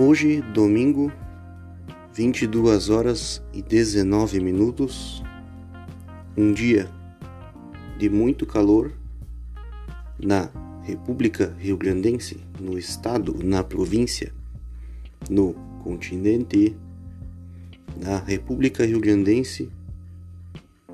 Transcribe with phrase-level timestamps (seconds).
[0.00, 1.10] Hoje, domingo,
[2.14, 5.24] 22 horas e 19 minutos,
[6.36, 6.88] um dia
[7.98, 8.92] de muito calor
[10.16, 10.50] na
[10.84, 14.32] República Rio Grandense, no estado, na província,
[15.28, 16.76] no continente,
[17.96, 19.68] na República Rio Grandense,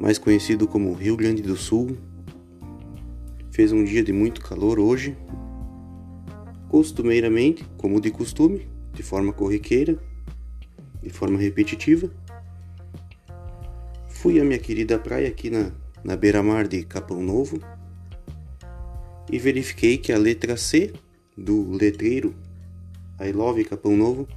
[0.01, 1.99] mais conhecido como Rio Grande do Sul.
[3.51, 5.15] Fez um dia de muito calor hoje,
[6.71, 9.99] costumeiramente, como de costume, de forma corriqueira,
[11.03, 12.09] de forma repetitiva.
[14.09, 15.73] Fui à minha querida praia aqui na,
[16.03, 17.61] na beira-mar de Capão Novo
[19.31, 20.95] e verifiquei que a letra C
[21.37, 22.35] do letreiro
[23.21, 24.29] I Love Capão Novo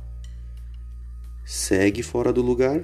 [1.45, 2.83] segue fora do lugar,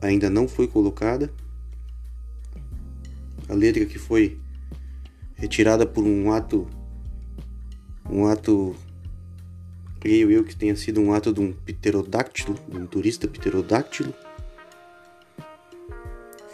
[0.00, 1.32] ainda não foi colocada.
[3.48, 4.38] A letra que foi
[5.34, 6.68] retirada por um ato
[8.10, 8.74] um ato
[10.00, 14.14] creio eu que tenha sido um ato de um pterodáctilo, de um turista pterodáctilo.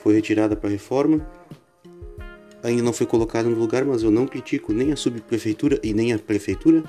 [0.02, 1.26] Foi retirada para reforma.
[2.62, 6.12] Ainda não foi colocada no lugar, mas eu não critico nem a subprefeitura e nem
[6.12, 6.82] a prefeitura,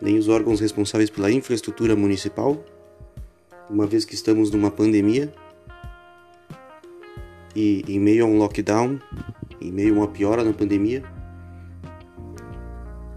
[0.00, 2.64] nem os órgãos responsáveis pela infraestrutura municipal,
[3.68, 5.32] uma vez que estamos numa pandemia
[7.54, 9.00] e em meio a um lockdown,
[9.60, 11.02] em meio a uma piora na pandemia,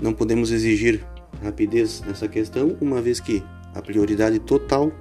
[0.02, 1.06] não podemos exigir
[1.44, 3.44] rapidez nessa questão, uma vez que
[3.76, 4.92] a prioridade total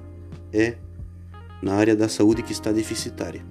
[0.53, 0.75] é
[1.63, 3.43] na área da saúde que está deficitária.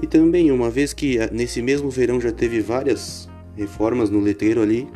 [0.00, 4.62] E também, uma vez que ah, nesse mesmo verão já teve várias reformas no letreiro
[4.62, 4.88] ali,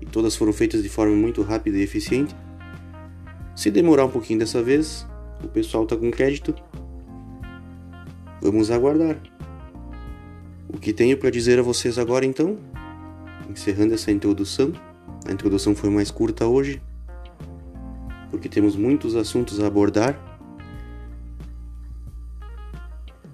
[0.00, 2.34] e todas foram feitas de forma muito rápida e eficiente,
[3.56, 5.06] se demorar um pouquinho dessa vez,
[5.42, 6.54] o pessoal está com crédito,
[8.40, 9.16] vamos aguardar.
[10.68, 12.56] O que tenho para dizer a vocês agora então,
[13.50, 14.72] encerrando essa introdução,
[15.30, 16.82] a introdução foi mais curta hoje,
[18.32, 20.18] porque temos muitos assuntos a abordar.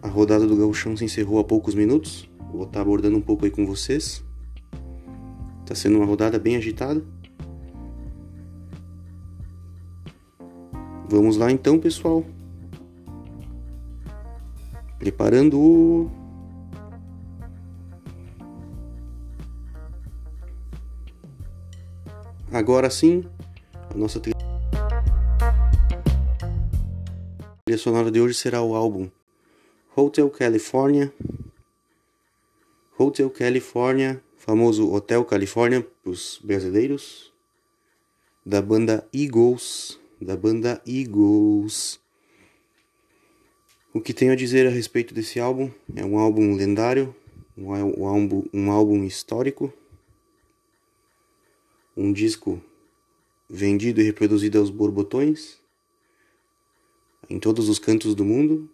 [0.02, 2.28] A rodada do Gauchão se encerrou há poucos minutos.
[2.52, 4.22] Vou estar abordando um pouco aí com vocês.
[5.62, 7.02] Está sendo uma rodada bem agitada.
[11.08, 12.26] Vamos lá então, pessoal.
[14.98, 16.10] Preparando o
[22.56, 23.22] Agora sim,
[23.90, 24.34] a nossa trilha
[27.76, 29.10] sonora de hoje será o álbum
[29.94, 31.12] Hotel California.
[32.98, 37.30] Hotel California, famoso Hotel California para os brasileiros,
[38.44, 42.00] da banda Eagles, da banda Eagles.
[43.92, 45.70] O que tenho a dizer a respeito desse álbum?
[45.94, 47.14] É um álbum lendário,
[47.54, 49.70] um álbum, um álbum histórico
[51.96, 52.62] um disco
[53.48, 55.60] vendido e reproduzido aos borbotões
[57.28, 58.70] em todos os cantos do mundo.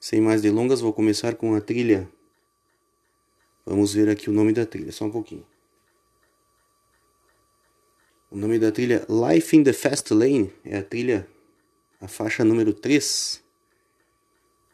[0.00, 2.08] Sem mais delongas, vou começar com a trilha.
[3.66, 5.44] Vamos ver aqui o nome da trilha, só um pouquinho.
[8.30, 11.28] O nome da trilha Life in the Fast Lane é a trilha,
[12.00, 13.42] a faixa número 3.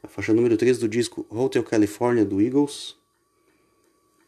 [0.03, 2.97] A faixa número 3 do disco Hotel California do Eagles.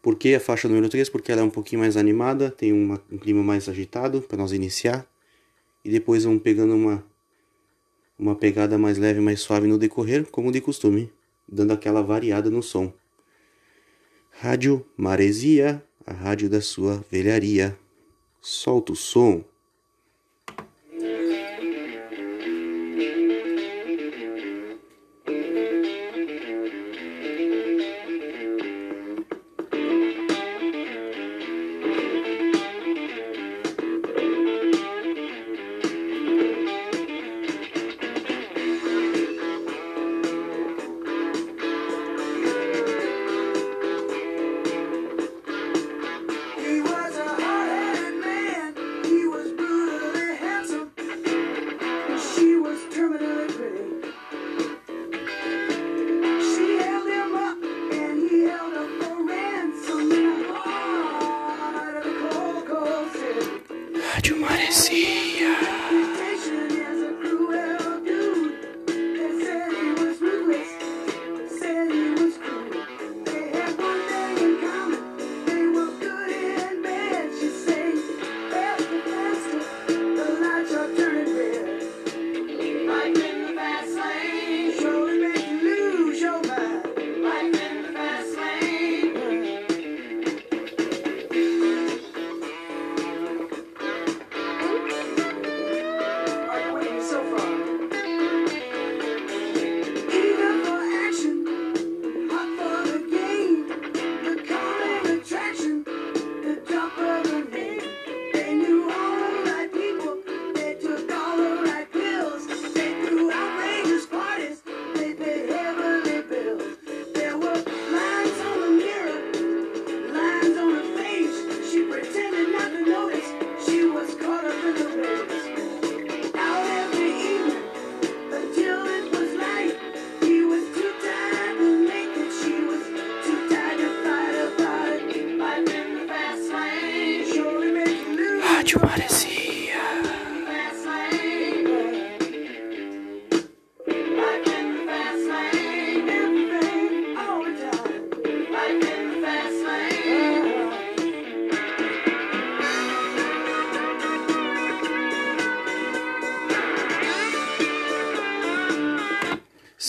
[0.06, 1.08] Por que a faixa número 3?
[1.08, 5.04] Porque ela é um pouquinho mais animada, tem um clima mais agitado para nós iniciar.
[5.84, 7.04] E depois vamos pegando uma,
[8.16, 11.12] uma pegada mais leve, mais suave no decorrer, como de costume,
[11.48, 12.92] dando aquela variada no som.
[14.30, 17.76] Rádio Maresia, a rádio da sua velharia.
[18.40, 19.42] Solta o som.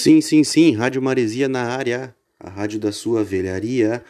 [0.08, 4.02] Sim, sim, sim, Rádio Maresia na área, a rádio da sua velharia.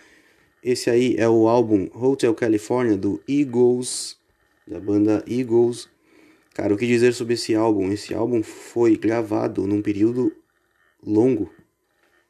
[0.63, 4.15] Esse aí é o álbum Hotel California do Eagles,
[4.67, 5.89] da banda Eagles.
[6.53, 7.91] Cara, o que dizer sobre esse álbum?
[7.91, 10.31] Esse álbum foi gravado num período
[11.03, 11.51] longo.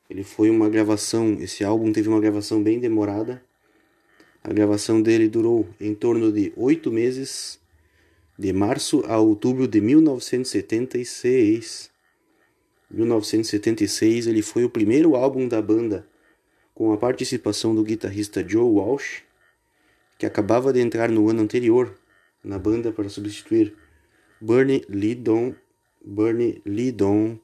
[0.10, 3.44] Ele foi uma gravação, esse álbum teve uma gravação bem demorada.
[4.42, 7.60] A gravação dele durou em torno de oito meses,
[8.40, 11.97] de março a outubro de 1976.
[12.90, 16.08] 1976 ele foi o primeiro álbum da banda
[16.74, 19.24] com a participação do guitarrista Joe Walsh,
[20.18, 21.98] que acabava de entrar no ano anterior
[22.44, 23.76] na banda para substituir
[24.40, 25.56] Bernie Lidon.
[26.04, 27.40] Bernie Lidon.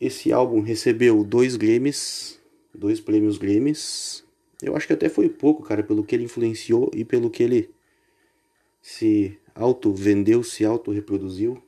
[0.00, 2.40] Esse álbum recebeu dois Grammys,
[2.74, 4.24] dois prêmios Grammys.
[4.62, 7.70] Eu acho que até foi pouco, cara, pelo que ele influenciou e pelo que ele
[8.80, 11.62] se auto vendeu, se auto reproduziu.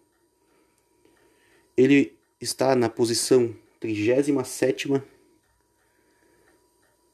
[1.76, 5.02] Ele está na posição 37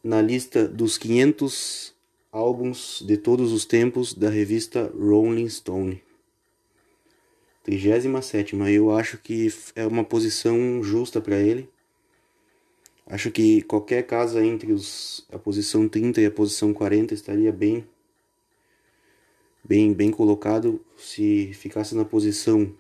[0.03, 1.95] na lista dos 500
[2.33, 6.03] álbuns de todos os tempos da revista Rolling Stone.
[7.63, 11.69] 37 eu acho que é uma posição justa para ele.
[13.07, 17.87] Acho que qualquer casa entre os, a posição 30 e a posição 40 estaria bem
[19.65, 20.81] bem bem colocado.
[20.97, 22.73] Se ficasse na posição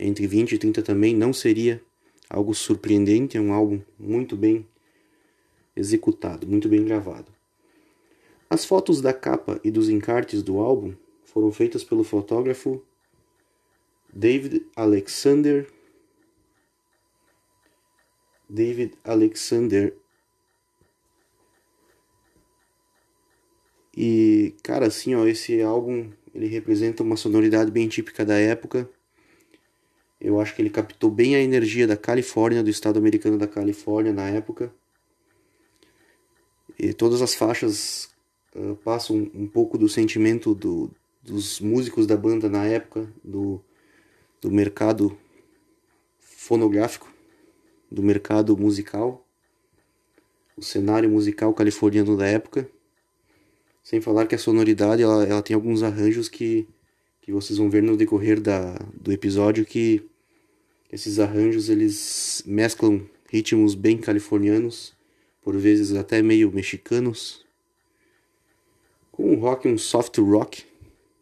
[0.00, 1.82] entre 20 e 30 também não seria
[2.28, 4.66] algo surpreendente, é um álbum muito bem
[5.76, 7.30] executado, muito bem gravado.
[8.48, 10.94] As fotos da capa e dos encartes do álbum
[11.24, 12.82] foram feitas pelo fotógrafo
[14.12, 15.70] David Alexander
[18.48, 19.94] David Alexander
[23.96, 28.90] e cara assim ó esse álbum ele representa uma sonoridade bem típica da época
[30.20, 34.12] eu acho que ele captou bem a energia da Califórnia, do estado americano da Califórnia
[34.12, 34.72] na época.
[36.78, 38.10] E todas as faixas
[38.54, 40.90] uh, passam um pouco do sentimento do,
[41.22, 43.62] dos músicos da banda na época, do,
[44.42, 45.16] do mercado
[46.18, 47.10] fonográfico,
[47.90, 49.26] do mercado musical,
[50.54, 52.68] o cenário musical californiano da época.
[53.82, 56.68] Sem falar que a sonoridade ela, ela tem alguns arranjos que,
[57.22, 60.09] que vocês vão ver no decorrer da, do episódio que
[60.92, 64.94] esses arranjos eles mesclam ritmos bem californianos,
[65.40, 67.46] por vezes até meio mexicanos,
[69.12, 70.64] com um rock, um soft rock.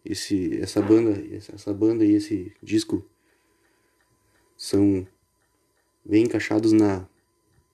[0.05, 1.23] Esse, essa banda,
[1.53, 3.05] essa banda e esse disco
[4.57, 5.07] são
[6.03, 7.07] bem encaixados na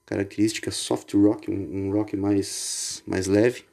[0.05, 3.65] característica soft rock, um, um rock mais mais leve.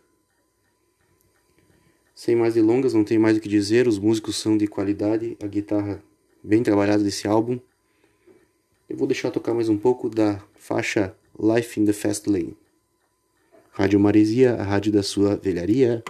[2.14, 3.88] Sem mais delongas, não tenho mais o que dizer.
[3.88, 6.04] Os músicos são de qualidade, a guitarra
[6.44, 7.60] bem trabalhada desse álbum.
[8.92, 12.58] Eu vou deixar tocar mais um pouco da faixa Life in the Fast Lane.
[13.72, 16.04] Rádio Maresia, a rádio da sua velharia.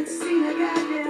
[0.00, 1.09] haven't seen a goddamn.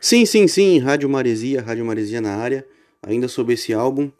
[0.00, 2.66] Sim, sim, sim, Rádio Maresia, Rádio Maresia na área.
[3.02, 4.10] Ainda sobre esse álbum,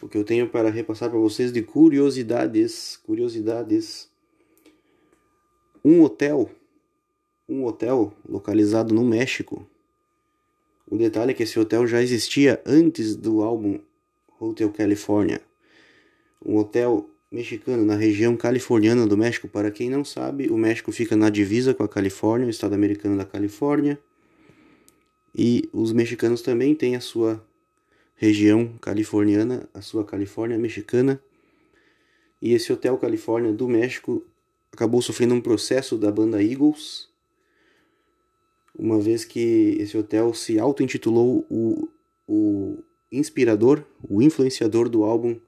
[0.00, 4.08] o que eu tenho para repassar para vocês de curiosidades, curiosidades.
[5.84, 6.50] Um hotel,
[7.48, 9.66] um hotel localizado no México.
[10.88, 13.80] O detalhe é que esse hotel já existia antes do álbum
[14.38, 15.40] Hotel California.
[16.44, 19.48] Um hotel mexicano na região californiana do México.
[19.48, 23.16] Para quem não sabe, o México fica na divisa com a Califórnia, o estado americano
[23.16, 23.98] da Califórnia.
[25.34, 27.44] E os mexicanos também têm a sua
[28.14, 31.20] região californiana, a sua Califórnia mexicana.
[32.40, 34.24] E esse Hotel Califórnia do México
[34.72, 37.08] acabou sofrendo um processo da banda Eagles,
[38.76, 41.88] uma vez que esse hotel se auto-intitulou o,
[42.26, 42.78] o
[43.10, 45.38] inspirador, o influenciador do álbum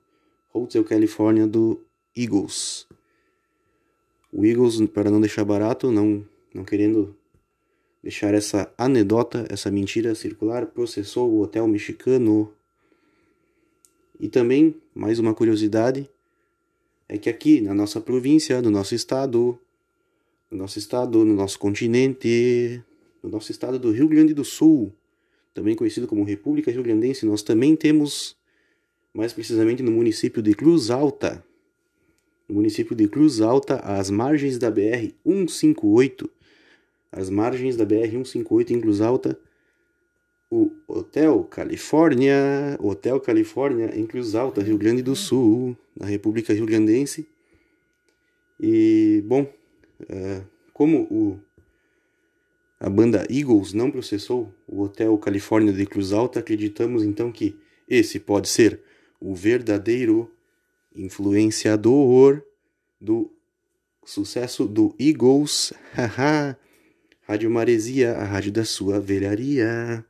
[0.55, 1.81] Hotel California do
[2.17, 2.87] Eagles.
[4.33, 6.25] O Eagles, para não deixar barato, não,
[6.55, 7.17] não querendo
[8.07, 12.53] deixar essa anedota, essa mentira circular, processou o hotel mexicano.
[14.21, 16.09] E também, mais uma curiosidade,
[17.09, 19.59] é que aqui na nossa província, no nosso estado,
[20.49, 22.81] no nosso estado, no nosso continente,
[23.21, 24.93] no nosso estado do Rio Grande do Sul,
[25.53, 28.37] também conhecido como República Rio Grandense, nós também temos
[29.13, 31.45] mais precisamente no município de Cruz Alta.
[32.49, 36.36] No município de Cruz Alta, às margens da BR 158,
[37.17, 39.39] às margens da BR 158 em Cruz Alta,
[40.51, 46.67] o Hotel Califórnia, Hotel Califórnia em Cruz Alta, Rio Grande do Sul, na República Rio
[46.67, 47.27] Grandense.
[48.61, 49.51] E bom,
[50.09, 50.43] é,
[50.75, 51.41] como o
[52.79, 57.59] a banda Eagles não processou o Hotel Califórnia de Cruz Alta, acreditamos então que
[57.89, 58.83] esse pode ser
[59.19, 60.31] o verdadeiro
[60.95, 62.43] influenciador
[63.01, 63.33] do
[64.05, 65.73] sucesso do Eagles.
[65.97, 66.59] Haha!
[67.27, 70.05] Rádio Maresia, a rádio da sua velharia.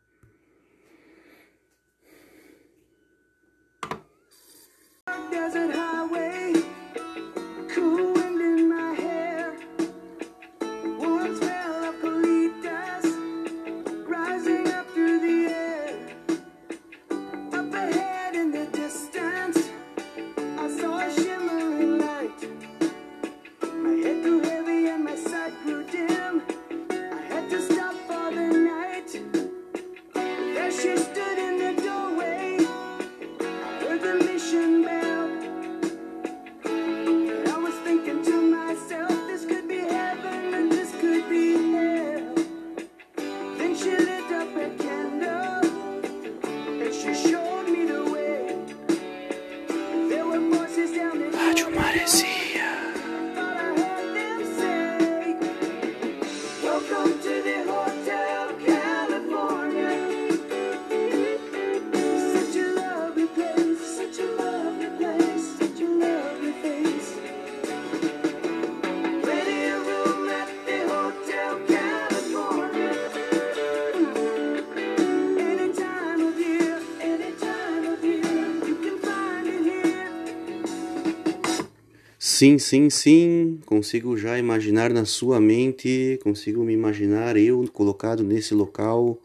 [82.28, 88.52] Sim, sim, sim, consigo já imaginar na sua mente, consigo me imaginar eu colocado nesse
[88.52, 89.16] local,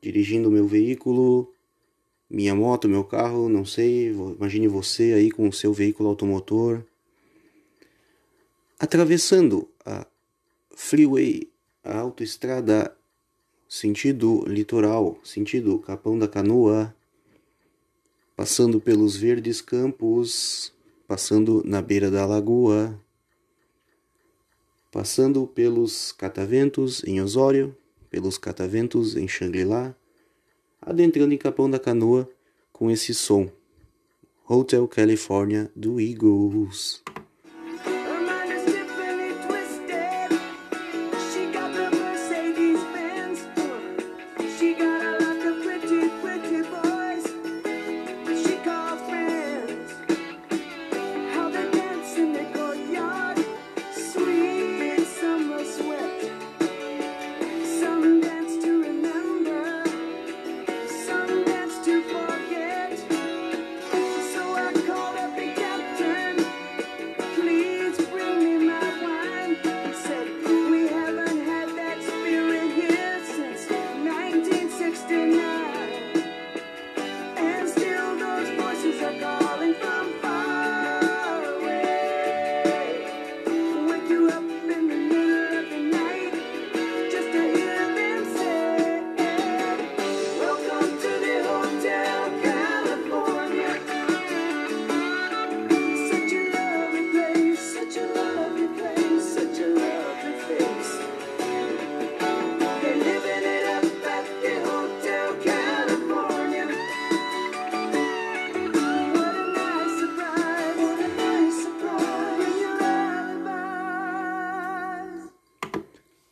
[0.00, 1.52] dirigindo meu veículo,
[2.28, 6.82] minha moto, meu carro, não sei, imagine você aí com o seu veículo automotor,
[8.80, 10.06] atravessando a
[10.74, 11.46] freeway,
[11.84, 12.96] a autoestrada,
[13.68, 16.96] sentido litoral, sentido Capão da Canoa,
[18.34, 20.74] passando pelos verdes campos,
[21.06, 23.00] passando na beira da lagoa,
[24.90, 27.76] passando pelos cataventos em Osório,
[28.10, 29.94] pelos cataventos em Xangri-Lá,
[30.80, 32.28] adentrando em Capão da Canoa
[32.72, 33.50] com esse som.
[34.48, 37.02] Hotel California do Eagles.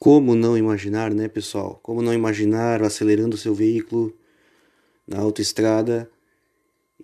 [0.04, 1.80] Como não imaginar, né, pessoal?
[1.82, 4.14] Como não imaginar acelerando seu veículo
[5.08, 6.10] na autoestrada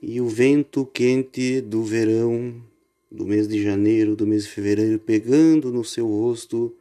[0.03, 2.63] e o vento quente do verão,
[3.11, 6.77] do mês de janeiro, do mês de fevereiro, pegando no seu rosto,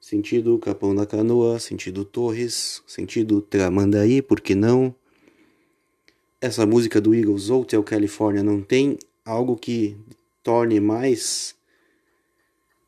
[0.00, 4.94] sentido Capão da Canoa, sentido Torres, sentido Tramandaí, por que não?
[6.40, 9.96] Essa música do Eagles, Hotel California, não tem algo que
[10.40, 11.56] torne mais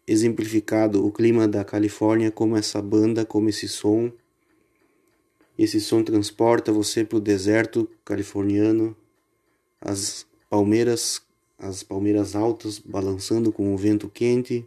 [0.06, 4.12] exemplificado o clima da Califórnia como essa banda, como esse som.
[5.58, 8.96] Esse som transporta você para o deserto californiano,
[9.80, 11.22] as palmeiras,
[11.58, 14.66] as palmeiras altas balançando com o vento quente.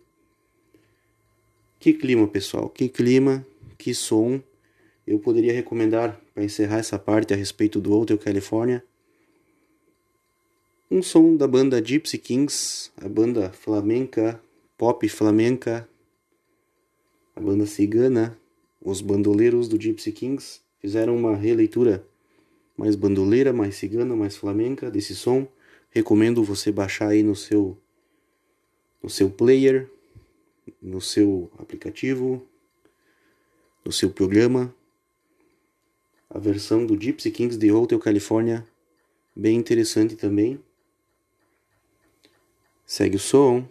[1.79, 3.45] Que clima, pessoal, que clima,
[3.77, 4.41] que som.
[5.05, 8.83] Eu poderia recomendar para encerrar essa parte a respeito do Hotel California
[10.89, 14.41] um som da banda Gypsy Kings, a banda flamenca
[14.77, 15.89] pop flamenca,
[17.35, 18.37] a banda cigana,
[18.81, 22.05] os bandoleiros do Gypsy Kings fizeram uma releitura
[22.77, 25.47] mais bandoleira, mais cigana, mais flamenca desse som.
[25.89, 27.77] Recomendo você baixar aí no seu
[29.01, 29.89] no seu player,
[30.81, 32.45] no seu aplicativo,
[33.83, 34.73] no seu programa.
[36.29, 38.67] A versão do Gypsy Kings de Hotel California,
[39.35, 40.59] bem interessante também.
[42.85, 43.67] Segue o som.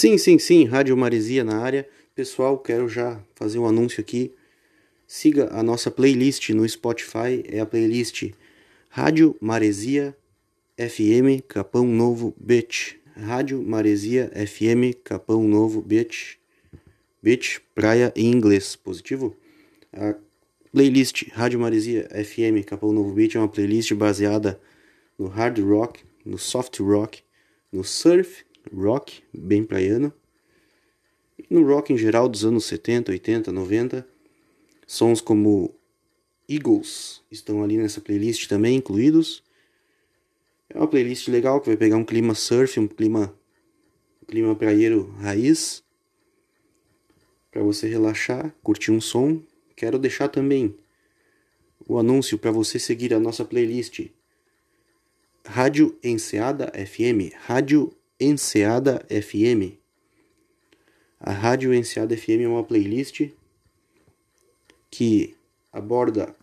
[0.00, 1.84] Sim, sim, sim, Rádio Maresia na área.
[2.14, 4.32] Pessoal, quero já fazer um anúncio aqui.
[5.08, 8.30] Siga a nossa playlist no Spotify, é a playlist
[8.88, 10.16] Rádio Maresia
[10.76, 12.96] FM Capão Novo Beach.
[13.16, 16.38] Rádio Maresia FM Capão Novo Beach.
[17.20, 19.36] Beach, praia em inglês, positivo?
[19.92, 20.14] A
[20.70, 24.60] playlist Rádio Maresia FM Capão Novo Beach é uma playlist baseada
[25.18, 27.20] no hard rock, no soft rock,
[27.72, 30.12] no surf rock, bem praiano.
[31.38, 34.06] E no rock em geral dos anos 70, 80, 90,
[34.86, 35.74] sons como
[36.48, 39.42] Eagles estão ali nessa playlist também incluídos.
[40.70, 43.34] É uma playlist legal que vai pegar um clima surf, um clima
[44.22, 45.82] um clima praieiro raiz
[47.50, 49.42] para você relaxar, curtir um som.
[49.74, 50.74] Quero deixar também
[51.86, 54.08] o anúncio para você seguir a nossa playlist
[55.46, 59.78] Rádio Enseada FM, Rádio Enseada FM.
[61.20, 63.30] A Rádio Enseada FM é uma playlist
[64.90, 65.36] que
[65.72, 66.34] aborda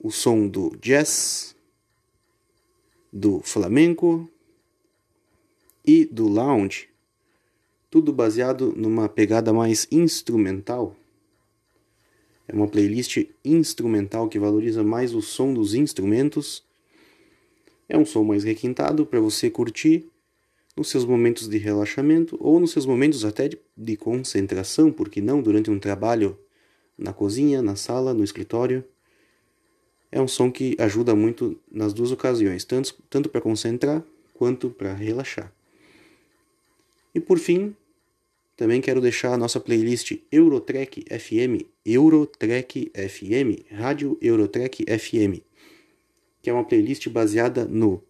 [0.00, 1.54] o som do jazz,
[3.12, 4.26] do flamenco
[5.84, 6.88] e do lounge,
[7.90, 10.96] tudo baseado numa pegada mais instrumental.
[12.48, 16.64] É uma playlist instrumental que valoriza mais o som dos instrumentos.
[17.86, 20.10] É um som mais requintado para você curtir
[20.76, 25.40] nos seus momentos de relaxamento ou nos seus momentos até de, de concentração, porque não
[25.40, 26.38] durante um trabalho
[26.98, 28.84] na cozinha, na sala, no escritório.
[30.10, 34.94] É um som que ajuda muito nas duas ocasiões, tanto, tanto para concentrar quanto para
[34.94, 35.52] relaxar.
[37.14, 37.74] E por fim,
[38.56, 45.40] também quero deixar a nossa playlist Eurotrek FM, Eurotrek FM, Rádio Eurotrek FM,
[46.40, 48.02] que é uma playlist baseada no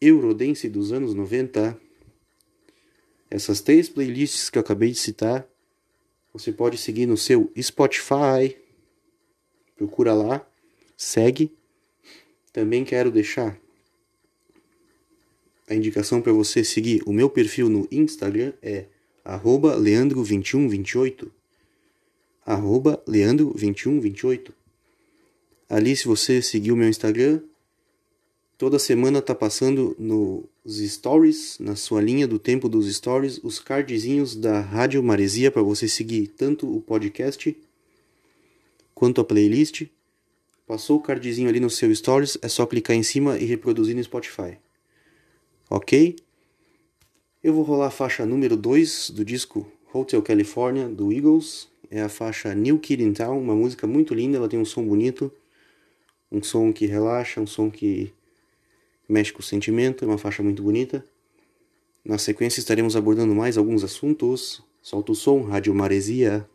[0.00, 1.78] Eurodance dos anos 90,
[3.30, 5.46] essas três playlists que eu acabei de citar,
[6.32, 8.56] você pode seguir no seu Spotify.
[9.76, 10.46] Procura lá,
[10.96, 11.52] segue.
[12.52, 13.58] Também quero deixar
[15.68, 18.86] a indicação para você seguir o meu perfil no Instagram é
[19.24, 21.30] leandro2128
[23.06, 24.52] leandro2128
[25.68, 27.42] Ali se você seguir o meu Instagram
[28.58, 34.34] Toda semana tá passando nos stories, na sua linha do tempo dos stories, os cardzinhos
[34.34, 37.56] da Rádio Maresia para você seguir tanto o podcast
[38.92, 39.86] quanto a playlist.
[40.66, 44.02] Passou o cardzinho ali no seu stories, é só clicar em cima e reproduzir no
[44.02, 44.58] Spotify.
[45.70, 46.16] Ok?
[47.40, 51.68] Eu vou rolar a faixa número 2 do disco Hotel California do Eagles.
[51.88, 54.84] É a faixa New Kid in Town, uma música muito linda, ela tem um som
[54.84, 55.30] bonito,
[56.30, 58.12] um som que relaxa, um som que
[59.08, 61.04] mexe com o sentimento, é uma faixa muito bonita.
[62.04, 64.62] Na sequência estaremos abordando mais alguns assuntos.
[64.82, 66.48] Solta o som, Rádio Maresia.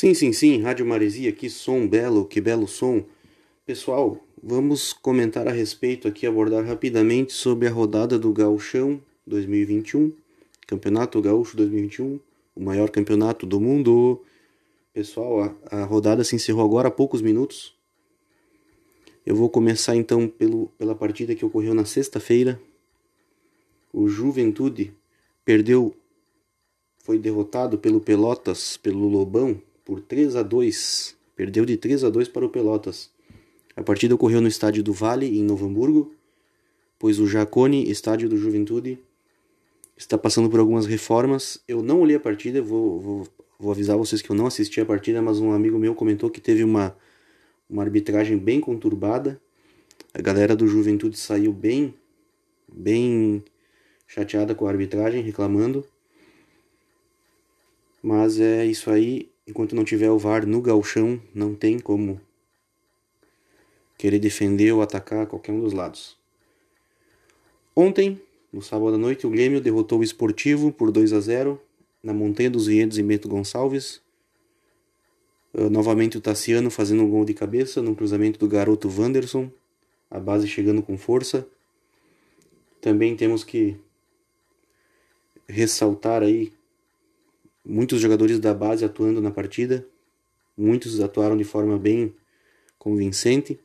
[0.00, 3.04] Sim, sim, sim, Rádio Maresia, que som belo, que belo som.
[3.66, 10.10] Pessoal, vamos comentar a respeito aqui, abordar rapidamente sobre a rodada do Gauchão 2021,
[10.66, 12.18] Campeonato Gaúcho 2021,
[12.56, 14.22] o maior campeonato do mundo.
[14.94, 17.76] Pessoal, a, a rodada se encerrou agora há poucos minutos.
[19.26, 22.58] Eu vou começar então pelo, pela partida que ocorreu na sexta-feira.
[23.92, 24.94] O Juventude
[25.44, 25.94] perdeu,
[27.00, 31.16] foi derrotado pelo Pelotas, pelo Lobão, por 3 a 2.
[31.34, 33.10] Perdeu de 3 a 2 para o Pelotas.
[33.74, 36.14] A partida ocorreu no estádio do Vale, em Novo Hamburgo,
[36.96, 39.00] pois o Jacone, estádio do Juventude,
[39.96, 41.60] está passando por algumas reformas.
[41.66, 44.86] Eu não olhei a partida, vou, vou, vou avisar vocês que eu não assisti a
[44.86, 46.96] partida, mas um amigo meu comentou que teve uma,
[47.68, 49.40] uma arbitragem bem conturbada.
[50.14, 51.92] A galera do Juventude saiu bem,
[52.72, 53.42] bem
[54.06, 55.84] chateada com a arbitragem, reclamando.
[58.00, 59.29] Mas é isso aí.
[59.50, 62.20] Enquanto não tiver o VAR no galchão, não tem como
[63.98, 66.16] querer defender ou atacar qualquer um dos lados.
[67.74, 71.60] Ontem, no sábado à noite, o Grêmio derrotou o Esportivo por 2 a 0
[72.00, 74.00] na Montanha dos Vinhedos em Bento Gonçalves.
[75.52, 79.50] Uh, novamente o Tassiano fazendo um gol de cabeça no cruzamento do garoto Wanderson,
[80.08, 81.44] a base chegando com força.
[82.80, 83.76] Também temos que
[85.48, 86.52] ressaltar aí
[87.70, 89.86] muitos jogadores da base atuando na partida,
[90.56, 92.14] muitos atuaram de forma bem
[92.76, 93.60] convincente.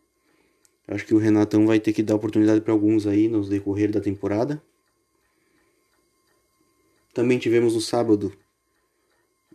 [0.88, 4.00] Acho que o Renatão vai ter que dar oportunidade para alguns aí no decorrer da
[4.00, 4.62] temporada.
[7.14, 8.32] Também tivemos no sábado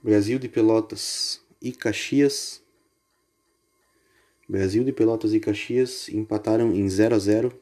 [0.02, 2.60] Brasil de Pelotas e Caxias.
[4.48, 7.60] Brasil de Pelotas e Caxias empataram em 0 a 0.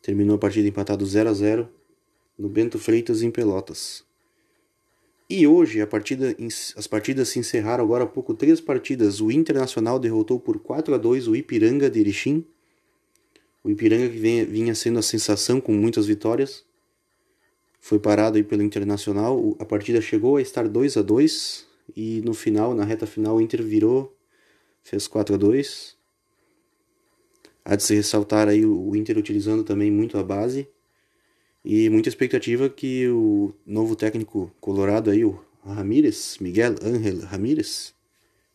[0.00, 1.68] Terminou a partida empatado 0 a 0
[2.38, 4.08] no Bento Freitas em Pelotas.
[5.32, 6.36] E hoje a partida,
[6.76, 9.20] as partidas se encerraram agora há pouco, três partidas.
[9.20, 12.44] O Internacional derrotou por 4 a 2 o Ipiranga de Erechim.
[13.62, 16.64] O Ipiranga que vinha sendo a sensação com muitas vitórias.
[17.78, 19.56] Foi parado aí pelo Internacional.
[19.60, 21.64] A partida chegou a estar 2 a 2
[21.96, 24.12] e no final, na reta final, o Inter virou,
[24.82, 25.96] fez 4 a 2
[27.64, 30.66] Há de se ressaltar aí o Inter utilizando também muito a base
[31.64, 37.94] e muita expectativa que o novo técnico colorado aí, o Ramírez, Miguel Ángel Ramírez,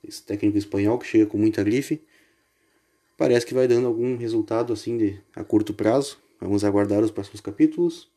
[0.04, 2.02] esse técnico espanhol que chega com muita grife,
[3.18, 6.18] parece que vai dando algum resultado assim de a curto prazo.
[6.40, 8.10] Vamos aguardar os próximos capítulos.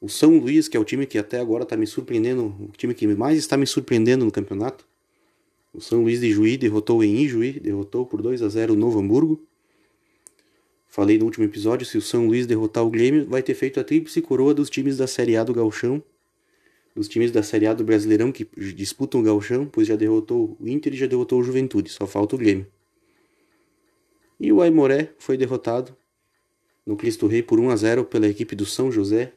[0.00, 2.94] O São Luís, que é o time que até agora está me surpreendendo, o time
[2.94, 4.86] que mais está me surpreendendo no campeonato.
[5.72, 8.98] O São Luís de Juí derrotou em Ijuí, derrotou por 2 a 0 o Novo
[8.98, 9.40] Hamburgo.
[10.90, 13.84] Falei no último episódio, se o São Luís derrotar o Grêmio, vai ter feito a
[13.84, 16.02] tríplice coroa dos times da Série A do Galchão,
[16.96, 20.68] dos times da Série A do Brasileirão que disputam o Galchão, pois já derrotou o
[20.68, 22.66] Inter e já derrotou o Juventude, só falta o Grêmio.
[24.40, 25.96] E o Aimoré foi derrotado
[26.84, 29.32] no Cristo Rei por 1 a 0 pela equipe do São José,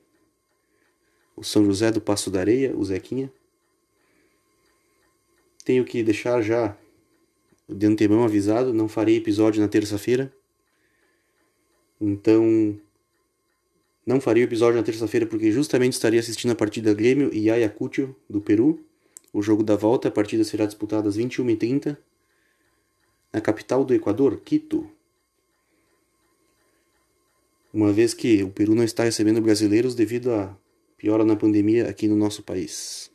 [1.36, 3.32] o São José do Passo da Areia, o Zequinha.
[5.64, 6.76] Tenho que deixar já
[7.70, 10.34] de antemão avisado, não farei episódio na terça-feira
[12.06, 12.78] então,
[14.06, 18.14] não faria o episódio na terça-feira porque justamente estaria assistindo a partida Grêmio e Ayacucho
[18.30, 18.84] do Peru.
[19.32, 21.98] O jogo da volta, a partida será disputada às 21h30
[23.32, 24.88] na capital do Equador, Quito.
[27.74, 30.56] Uma vez que o Peru não está recebendo brasileiros devido à
[30.98, 33.10] piora na pandemia aqui no nosso país.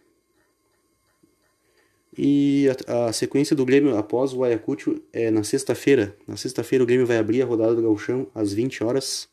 [2.21, 6.17] E a, a, sequência do Grêmio após o Ayacucho é na sexta-feira.
[6.27, 9.29] Na sexta-feira o Grêmio vai abrir a rodada do Gauchão às 20 horas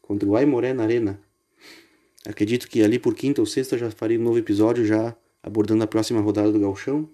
[0.00, 1.20] contra o Aimoré na Arena.
[2.24, 5.88] Acredito que ali por quinta ou sexta já farei um novo episódio já abordando a
[5.88, 7.10] próxima rodada do Gauchão.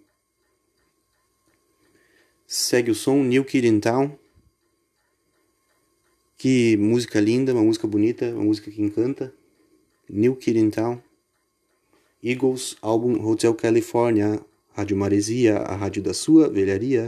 [2.46, 4.18] Segue o som New Kid in Town.
[6.36, 9.32] Que música linda, uma música bonita, uma música que encanta.
[10.10, 11.00] New Kid in Town.
[12.22, 14.38] Eagles, álbum Hotel California,
[14.80, 17.06] Rádio Maresia, a rádio da sua velharia.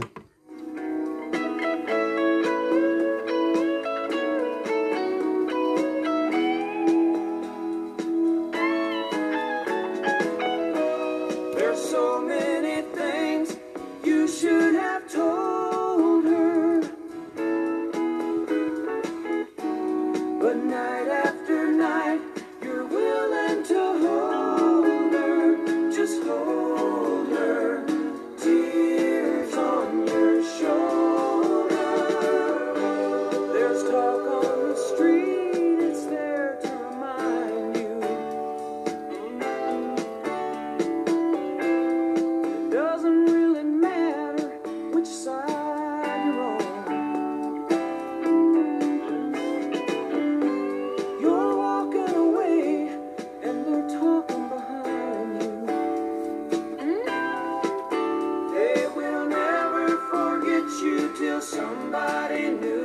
[61.43, 62.82] somebody new.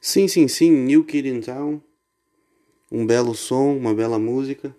[0.00, 1.82] Sim, sim, sim, New Kid in Town.
[2.90, 4.74] Um belo som, uma bela música.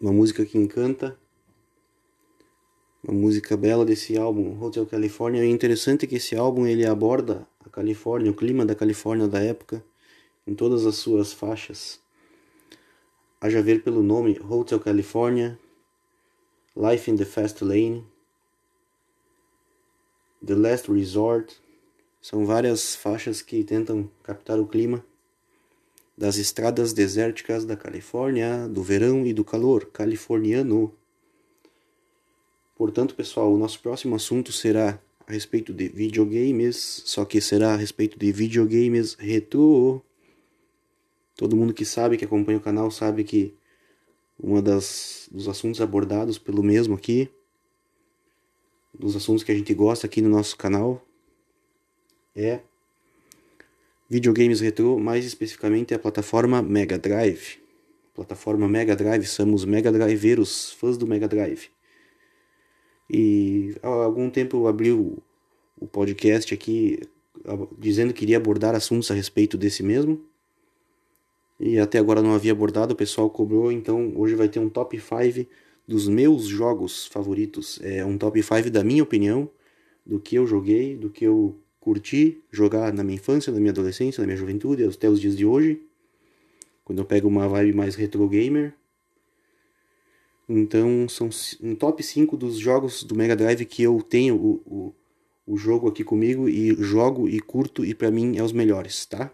[0.00, 1.16] Uma música que encanta.
[3.04, 5.42] Uma música bela desse álbum, Hotel California.
[5.42, 9.84] É interessante que esse álbum ele aborda a Califórnia, o clima da Califórnia da época,
[10.46, 12.00] em todas as suas faixas.
[13.40, 15.58] Haja ver pelo nome Hotel California,
[16.76, 18.06] Life in the Fast Lane,
[20.44, 21.60] The Last Resort.
[22.22, 25.04] São várias faixas que tentam captar o clima
[26.16, 30.94] das estradas desérticas da Califórnia, do verão e do calor californiano.
[32.74, 37.76] Portanto, pessoal, o nosso próximo assunto será a respeito de videogames, só que será a
[37.76, 40.00] respeito de videogames retrô.
[41.34, 43.52] Todo mundo que sabe, que acompanha o canal, sabe que
[44.38, 47.28] uma das dos assuntos abordados pelo mesmo aqui,
[48.94, 51.04] dos assuntos que a gente gosta aqui no nosso canal,
[52.34, 52.60] é
[54.08, 57.58] videogames retrô, mais especificamente a plataforma Mega Drive.
[58.14, 61.68] Plataforma Mega Drive, somos Mega Driveiros, fãs do Mega Drive.
[63.08, 65.18] E há algum tempo eu abri o,
[65.78, 67.00] o podcast aqui
[67.78, 70.20] dizendo que iria abordar assuntos a respeito desse mesmo.
[71.58, 74.98] E até agora não havia abordado, o pessoal cobrou, então hoje vai ter um top
[74.98, 75.48] 5
[75.86, 77.80] dos meus jogos favoritos.
[77.82, 79.48] É um top 5 da minha opinião,
[80.04, 84.20] do que eu joguei, do que eu curti jogar na minha infância, na minha adolescência,
[84.20, 85.80] na minha juventude, até os dias de hoje.
[86.84, 88.74] Quando eu pego uma vibe mais retro gamer.
[90.48, 91.28] Então são
[91.60, 94.94] um top 5 dos jogos do Mega Drive que eu tenho o, o,
[95.54, 99.30] o jogo aqui comigo e jogo e curto e para mim é os melhores, tá?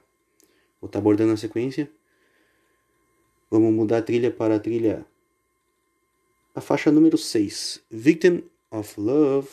[0.81, 1.91] Vou estar tá abordando a sequência.
[3.51, 5.05] Vamos mudar a trilha para a trilha.
[6.55, 9.49] A faixa número 6, Victim of Love.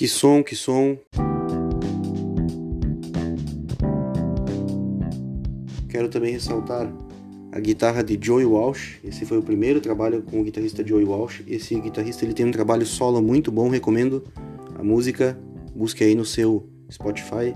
[0.00, 0.96] Que som, que som.
[5.90, 6.90] Quero também ressaltar
[7.52, 8.98] a guitarra de Joey Walsh.
[9.04, 11.42] Esse foi o primeiro trabalho com o guitarrista Joey Walsh.
[11.46, 14.24] Esse guitarrista ele tem um trabalho solo muito bom, recomendo
[14.78, 15.38] a música.
[15.76, 17.54] Busque aí no seu Spotify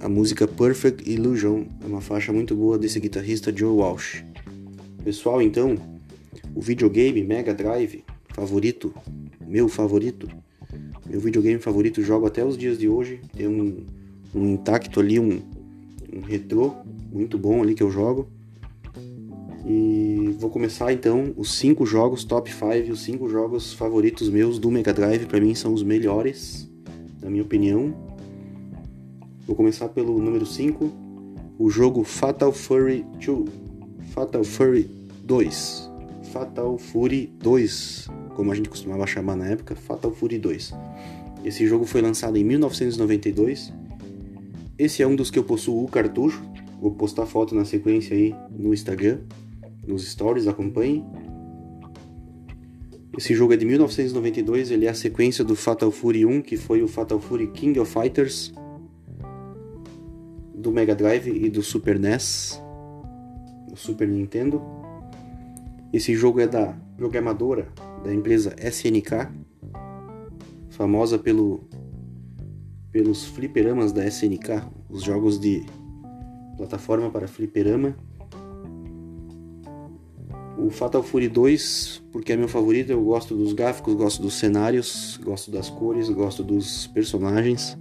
[0.00, 1.64] a música Perfect Illusion.
[1.84, 4.24] É uma faixa muito boa desse guitarrista Joey Walsh.
[5.04, 5.76] Pessoal, então,
[6.54, 8.94] o videogame Mega Drive favorito,
[9.46, 10.30] meu favorito,
[11.12, 13.20] meu videogame favorito, jogo até os dias de hoje.
[13.36, 13.84] Tem um,
[14.34, 15.42] um intacto ali, um,
[16.10, 16.72] um retrô
[17.12, 18.26] muito bom ali que eu jogo.
[19.66, 24.70] E vou começar então os cinco jogos top 5, os cinco jogos favoritos meus do
[24.70, 26.66] Mega Drive, para mim são os melhores,
[27.20, 27.94] na minha opinião.
[29.46, 30.90] Vou começar pelo número 5,
[31.58, 33.50] o jogo Fatal Fury 2.
[34.14, 34.90] Fatal Fury
[35.24, 35.90] 2.
[36.32, 40.72] Fatal Fury 2, como a gente costumava chamar na época, Fatal Fury 2.
[41.44, 43.72] Esse jogo foi lançado em 1992.
[44.78, 46.42] Esse é um dos que eu possuo o cartucho.
[46.80, 49.18] Vou postar foto na sequência aí no Instagram,
[49.86, 51.04] nos stories, acompanhe.
[53.16, 56.82] Esse jogo é de 1992, ele é a sequência do Fatal Fury 1, que foi
[56.82, 58.52] o Fatal Fury King of Fighters
[60.54, 62.62] do Mega Drive e do Super NES,
[63.68, 64.62] do Super Nintendo.
[65.92, 67.68] Esse jogo é da programadora
[68.02, 69.28] da empresa SNK,
[70.70, 71.68] famosa pelo
[72.92, 75.64] pelos fliperamas da SNK, os jogos de
[76.58, 77.96] plataforma para fliperama.
[80.58, 85.18] O Fatal Fury 2, porque é meu favorito, eu gosto dos gráficos, gosto dos cenários,
[85.24, 87.76] gosto das cores, gosto dos personagens,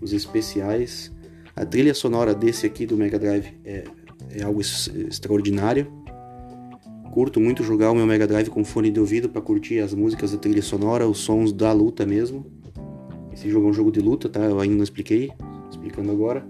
[0.00, 1.12] os especiais.
[1.54, 3.84] A trilha sonora desse aqui do Mega Drive é,
[4.30, 5.99] é algo extraordinário.
[7.10, 10.30] Curto muito jogar o meu Mega Drive com fone de ouvido para curtir as músicas
[10.30, 12.46] da trilha sonora, os sons da luta mesmo.
[13.32, 14.40] Esse jogo é um jogo de luta, tá?
[14.40, 15.30] Eu ainda não expliquei,
[15.68, 16.46] explicando agora.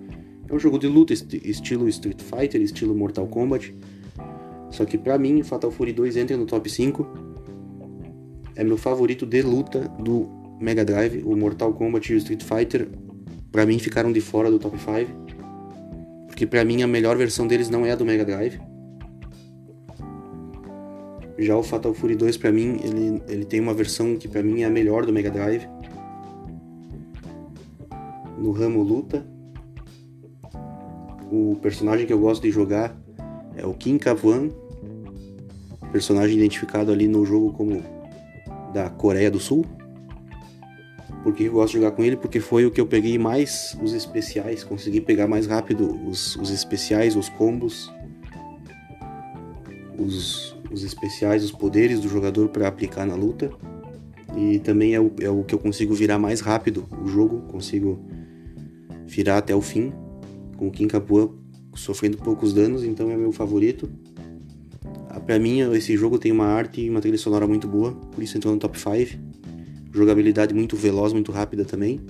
[0.46, 3.74] É um jogo de luta estilo Street Fighter, estilo Mortal Kombat.
[4.70, 7.06] Só que pra mim, Fatal Fury 2 entra no top 5.
[8.54, 10.28] É meu favorito de luta do
[10.60, 11.22] Mega Drive.
[11.24, 12.86] O Mortal Kombat e o Street Fighter,
[13.50, 15.10] pra mim, ficaram de fora do top 5.
[16.26, 18.60] Porque pra mim a melhor versão deles não é a do Mega Drive.
[21.40, 24.60] Já o Fatal Fury 2, pra mim, ele, ele tem uma versão que pra mim
[24.60, 25.66] é a melhor do Mega Drive.
[28.38, 29.26] No ramo luta.
[31.32, 32.94] O personagem que eu gosto de jogar
[33.56, 34.50] é o Kim Kavan,
[35.90, 37.82] personagem identificado ali no jogo como
[38.74, 39.64] da Coreia do Sul.
[41.22, 42.16] Por que eu gosto de jogar com ele?
[42.16, 46.50] Porque foi o que eu peguei mais os especiais, consegui pegar mais rápido os, os
[46.50, 47.90] especiais, os combos,
[50.02, 53.50] os, os especiais, os poderes do jogador para aplicar na luta.
[54.36, 58.00] E também é o, é o que eu consigo virar mais rápido o jogo, consigo
[59.06, 59.92] virar até o fim
[60.56, 61.34] com o Kim Capua
[61.74, 63.90] sofrendo poucos danos, então é meu favorito.
[65.08, 68.22] Ah, para mim, esse jogo tem uma arte e uma trilha sonora muito boa, por
[68.22, 69.18] isso entrou no top 5.
[69.92, 72.00] Jogabilidade muito veloz, muito rápida também.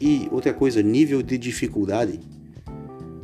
[0.00, 2.20] E outra coisa, nível de dificuldade.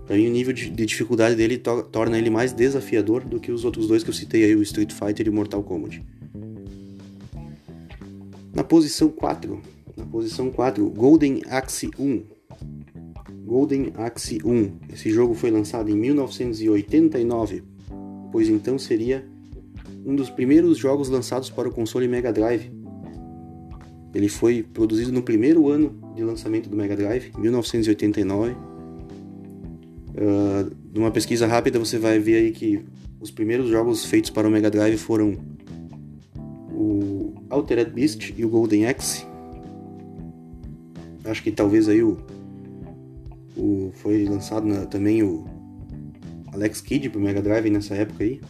[0.06, 3.64] Para mim, o nível de dificuldade dele to torna ele mais desafiador do que os
[3.64, 6.04] outros dois que eu citei aí, o Street Fighter e o Mortal Kombat.
[8.54, 9.60] Na posição 4,
[9.96, 12.22] na posição 4, Golden Axe 1.
[13.46, 14.92] Golden Axe 1.
[14.92, 17.62] Esse jogo foi lançado em 1989,
[18.30, 19.26] pois então seria
[20.04, 22.70] um dos primeiros jogos lançados para o console Mega Drive.
[24.14, 28.73] Ele foi produzido no primeiro ano de lançamento do Mega Drive, 1989
[30.14, 32.84] Uh, numa pesquisa rápida você vai ver aí que
[33.20, 35.36] os primeiros jogos feitos para o Mega Drive foram
[36.70, 39.26] o Altered Beast e o Golden Axe.
[41.24, 42.18] Acho que talvez aí o,
[43.56, 45.44] o foi lançado na, também o
[46.52, 48.40] Alex Kidd para o Mega Drive nessa época aí.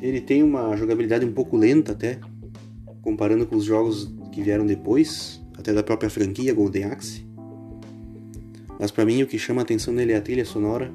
[0.00, 2.18] Ele tem uma jogabilidade um pouco lenta até,
[3.02, 7.26] comparando com os jogos que vieram depois, até da própria franquia Golden Axe.
[8.78, 10.92] Mas para mim o que chama a atenção nele é a trilha sonora.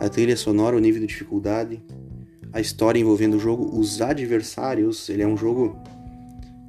[0.00, 1.82] A trilha sonora, o nível de dificuldade,
[2.52, 5.08] a história envolvendo o jogo, os adversários.
[5.08, 5.76] Ele é um jogo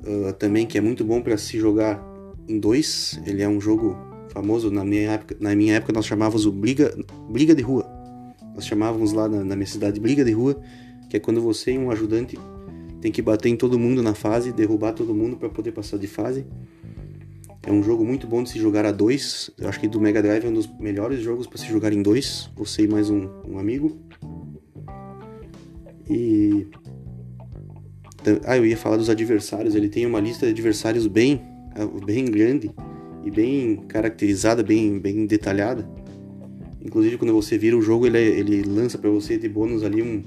[0.03, 2.03] uh, também que é muito bom para se jogar
[2.47, 3.19] em dois.
[3.25, 3.97] Ele é um jogo
[4.29, 5.35] famoso na minha época.
[5.39, 6.95] Na minha época nós chamávamos o briga,
[7.29, 7.85] briga de rua.
[8.55, 10.59] Nós chamávamos lá na, na minha cidade briga de rua,
[11.09, 12.37] que é quando você e um ajudante
[13.03, 16.07] tem que bater em todo mundo na fase, derrubar todo mundo para poder passar de
[16.07, 16.45] fase.
[17.65, 19.49] É um jogo muito bom de se jogar a dois.
[19.57, 22.01] Eu acho que do Mega Drive é um dos melhores jogos para se jogar em
[22.01, 22.49] dois.
[22.57, 23.97] Você e mais um, um amigo.
[26.09, 26.67] E.
[28.45, 29.75] Ah, eu ia falar dos adversários.
[29.75, 31.41] Ele tem uma lista de adversários bem,
[32.05, 32.69] bem grande
[33.23, 35.89] e bem caracterizada, bem, bem detalhada.
[36.81, 40.21] Inclusive, quando você vira o jogo, ele, ele lança para você de bônus ali um,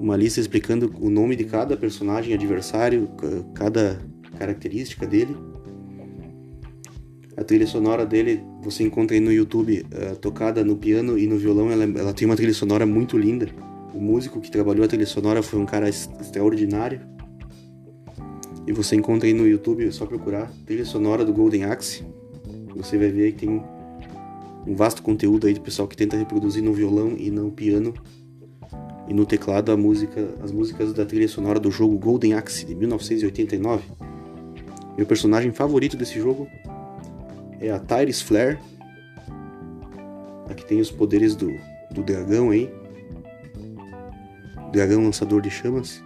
[0.00, 3.08] uma lista explicando o nome de cada personagem adversário,
[3.54, 4.00] cada
[4.36, 5.36] característica dele.
[7.36, 11.36] A trilha sonora dele você encontra aí no YouTube, uh, tocada no piano e no
[11.36, 11.70] violão.
[11.70, 13.48] Ela, ela, tem uma trilha sonora muito linda.
[13.92, 17.00] O músico que trabalhou a trilha sonora foi um cara extraordinário.
[18.66, 22.04] E você encontra aí no YouTube, é só procurar trilha sonora do Golden Axe.
[22.74, 23.62] Você vai ver que tem
[24.66, 27.94] um vasto conteúdo aí do pessoal que tenta reproduzir no violão e no piano
[29.08, 32.74] e no teclado a música, as músicas da trilha sonora do jogo Golden Axe de
[32.74, 33.84] 1989.
[34.96, 36.48] Meu personagem favorito desse jogo
[37.60, 38.58] é a Tyrus Flare.
[40.48, 41.50] Aqui tem os poderes do,
[41.90, 42.70] do dragão aí.
[44.72, 46.02] Dragão lançador de chamas.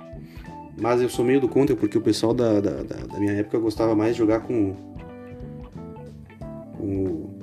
[0.80, 3.58] Mas eu sou meio do contra porque o pessoal da, da, da, da minha época
[3.58, 4.74] gostava mais de jogar com,
[6.78, 7.40] com o,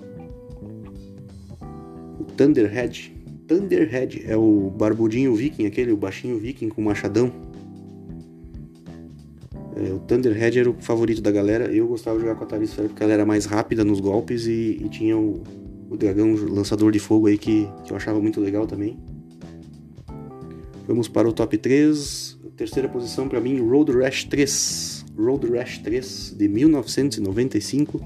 [2.20, 3.16] o Thunderhead.
[3.48, 7.32] Thunderhead é o barbudinho viking, aquele, o baixinho viking com machadão.
[9.80, 11.72] É, o Thunderhead era o favorito da galera.
[11.72, 14.82] Eu gostava de jogar com a Thalys porque ela era mais rápida nos golpes e,
[14.84, 15.44] e tinha o,
[15.90, 18.98] o, dragão lançador de fogo aí que, que, eu achava muito legal também.
[20.88, 22.38] Vamos para o top 3.
[22.56, 25.06] Terceira posição para mim, Road Rash 3.
[25.16, 28.02] Road Rash 3 de 1995,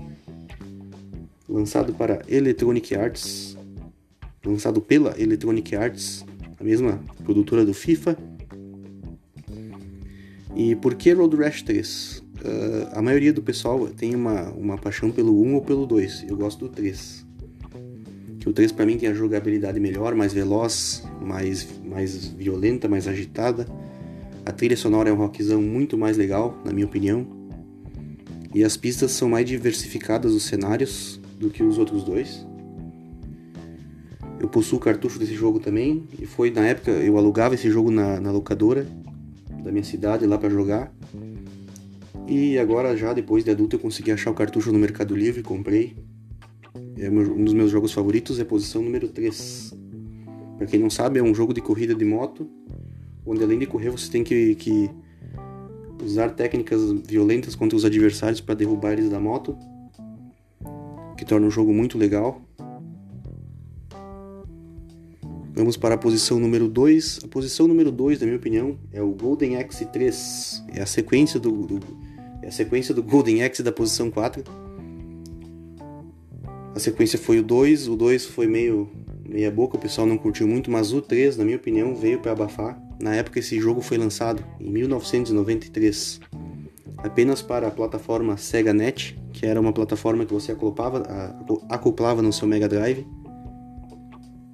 [1.47, 3.57] lançado para Electronic Arts,
[4.45, 6.25] lançado pela Electronic Arts,
[6.59, 8.17] a mesma produtora do FIFA.
[10.55, 12.23] E por que Road Rash 3?
[12.41, 16.25] Uh, a maioria do pessoal tem uma, uma paixão pelo 1 ou pelo 2.
[16.27, 17.25] Eu gosto do 3.
[18.39, 23.07] Que o 3 para mim tem a jogabilidade melhor, mais veloz, mais, mais violenta, mais
[23.07, 23.65] agitada.
[24.45, 27.25] A trilha sonora é um rockzão muito mais legal, na minha opinião.
[28.53, 32.45] E as pistas são mais diversificadas os cenários do que os outros dois.
[34.39, 37.91] Eu possuo o cartucho desse jogo também, e foi na época eu alugava esse jogo
[37.91, 38.87] na, na locadora
[39.63, 40.93] da minha cidade lá para jogar.
[42.27, 45.95] E agora já depois de adulto eu consegui achar o cartucho no Mercado Livre, comprei.
[46.97, 49.73] É um dos meus jogos favoritos é a posição número 3.
[50.57, 52.47] Para quem não sabe, é um jogo de corrida de moto,
[53.25, 54.89] onde além de correr você tem que, que
[56.03, 59.57] usar técnicas violentas contra os adversários para derrubar eles da moto,
[61.17, 62.41] que torna o jogo muito legal.
[65.61, 67.19] Vamos para a posição número 2.
[67.23, 70.63] A posição número 2, na minha opinião, é o Golden Axe 3.
[70.73, 71.79] É a sequência do, do
[72.41, 74.43] é a sequência do Golden Axe da posição 4.
[76.73, 78.89] A sequência foi o 2, o 2 foi meio
[79.23, 82.31] meia boca, o pessoal não curtiu muito, mas o 3, na minha opinião, veio para
[82.31, 82.81] abafar.
[82.99, 86.21] Na época esse jogo foi lançado em 1993,
[86.97, 91.03] apenas para a plataforma Sega Net, que era uma plataforma que você acoplava,
[91.69, 93.05] acoplava no seu Mega Drive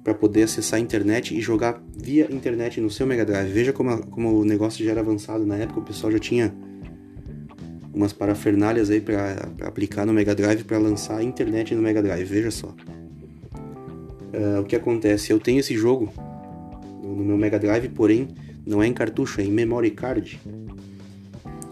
[0.02, 3.50] para poder acessar a internet e jogar via internet no seu Mega Drive.
[3.50, 6.54] Veja como, a, como o negócio já era avançado na época, o pessoal já tinha
[7.92, 12.24] umas parafernálias aí para aplicar no Mega Drive para lançar a internet no Mega Drive,
[12.24, 12.68] veja só.
[12.68, 15.32] Uh, o que acontece?
[15.32, 16.12] Eu tenho esse jogo
[17.02, 18.28] no, meu Mega Drive, porém
[18.64, 20.38] não é em cartucho, é em memory card.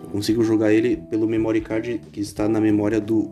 [0.02, 3.30] Eu consigo jogar ele pelo memory card que está na memória do,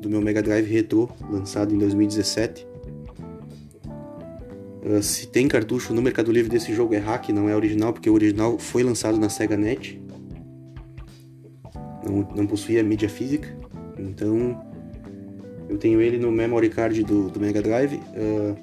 [0.00, 2.66] do meu Mega Drive Retro, lançado em 2017.
[4.86, 8.08] Ah, se tem cartucho no Mercado Livre desse jogo é hack, não é original, porque
[8.08, 10.00] o original foi lançado na Sega Net
[12.08, 13.48] não, não possuía mídia física,
[13.98, 14.62] então
[15.68, 17.94] eu tenho ele no memory card do, do Mega Drive.
[17.94, 18.56] Uh,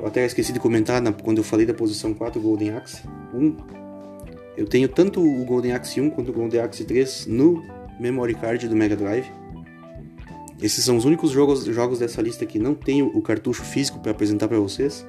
[0.00, 3.02] eu até esqueci de comentar na, quando eu falei da posição 4 Golden Axe
[3.34, 3.56] 1.
[4.56, 7.62] Eu tenho tanto o Golden Axe 1 quanto o Golden Axe 3 no
[7.98, 9.30] memory card do Mega Drive.
[10.62, 14.10] Esses são os únicos jogos, jogos dessa lista que não tenho o cartucho físico para
[14.10, 15.06] apresentar para vocês.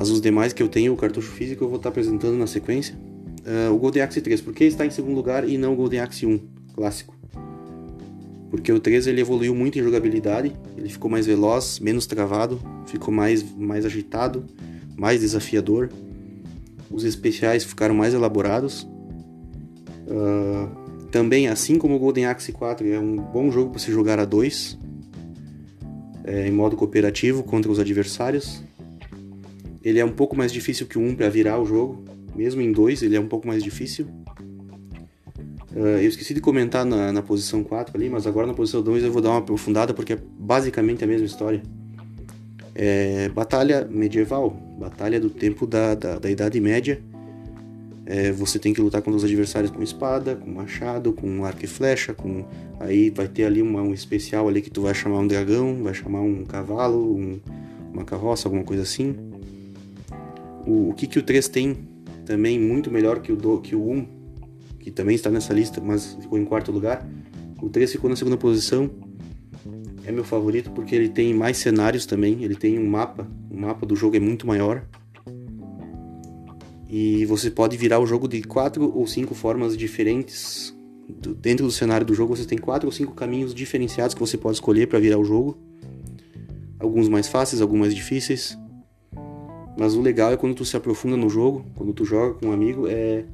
[0.00, 2.94] Mas os demais que eu tenho o cartucho físico eu vou estar apresentando na sequência
[3.44, 4.40] uh, o Golden Axe 3.
[4.40, 6.40] Por que está em segundo lugar e não o Golden Axe 1
[6.74, 7.14] clássico?
[8.48, 13.12] Porque o 3 ele evoluiu muito em jogabilidade, ele ficou mais veloz, menos travado, ficou
[13.12, 14.46] mais, mais agitado,
[14.96, 15.90] mais desafiador.
[16.90, 18.84] Os especiais ficaram mais elaborados.
[20.08, 24.18] Uh, também, assim como o Golden Axe 4, é um bom jogo para se jogar
[24.18, 24.78] a dois,
[26.24, 28.62] é, em modo cooperativo contra os adversários.
[29.82, 32.04] Ele é um pouco mais difícil que o 1 para virar o jogo,
[32.34, 34.06] mesmo em 2 ele é um pouco mais difícil.
[35.72, 39.04] Uh, eu esqueci de comentar na, na posição 4 ali, mas agora na posição 2
[39.04, 41.62] eu vou dar uma aprofundada porque é basicamente a mesma história.
[42.74, 47.00] É, batalha medieval, batalha do tempo da, da, da Idade Média.
[48.06, 51.68] É, você tem que lutar contra os adversários com espada, com machado, com arco e
[51.68, 52.44] flecha, com
[52.80, 55.94] aí vai ter ali uma, um especial ali que tu vai chamar um dragão, vai
[55.94, 57.38] chamar um cavalo, um,
[57.92, 59.29] uma carroça, alguma coisa assim.
[60.70, 61.76] O, o que que o 3 tem
[62.24, 64.06] também muito melhor que o, do, que o 1,
[64.78, 67.04] que também está nessa lista, mas ficou em quarto lugar.
[67.60, 68.88] O 3 ficou na segunda posição.
[70.04, 73.84] É meu favorito porque ele tem mais cenários também, ele tem um mapa, o mapa
[73.84, 74.84] do jogo é muito maior.
[76.88, 80.72] E você pode virar o jogo de quatro ou cinco formas diferentes.
[81.42, 84.54] Dentro do cenário do jogo você tem quatro ou cinco caminhos diferenciados que você pode
[84.54, 85.58] escolher para virar o jogo.
[86.78, 88.56] Alguns mais fáceis, alguns mais difíceis.
[89.78, 92.52] Mas o legal é quando tu se aprofunda no jogo, quando tu joga com um
[92.52, 93.24] amigo, é,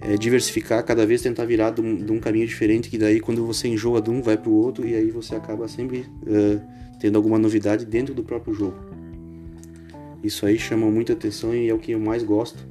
[0.00, 3.46] é diversificar, cada vez tentar virar de um, de um, caminho diferente, que daí quando
[3.46, 6.60] você enjoa de um, vai pro outro, e aí você acaba sempre uh,
[7.00, 8.76] tendo alguma novidade dentro do próprio jogo.
[10.22, 12.64] Isso aí chama muita atenção e é o que eu mais gosto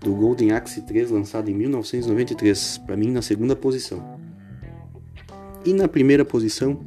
[0.00, 4.16] do Golden Axe 3 lançado em 1993, para mim na segunda posição.
[5.64, 6.78] E na primeira posição,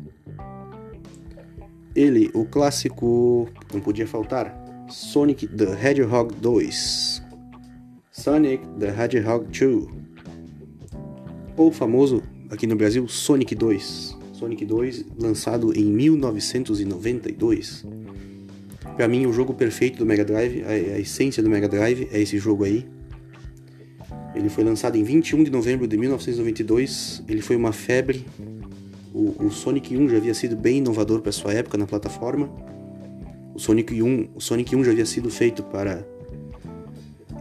[1.96, 4.56] ele, o clássico, não podia faltar,
[4.90, 7.24] Sonic the Hedgehog 2,
[8.12, 9.88] Sonic the Hedgehog 2,
[11.56, 14.18] ou famoso aqui no Brasil Sonic 2.
[14.34, 17.86] Sonic 2 lançado em 1992.
[18.96, 22.22] Para mim, o jogo perfeito do Mega Drive, a, a essência do Mega Drive é
[22.22, 22.86] esse jogo aí.
[24.34, 27.24] Ele foi lançado em 21 de novembro de 1992.
[27.28, 28.26] Ele foi uma febre.
[29.20, 32.50] O, o Sonic 1 já havia sido bem inovador para sua época na plataforma.
[33.54, 36.08] O Sonic 1, o Sonic 1 já havia sido feito para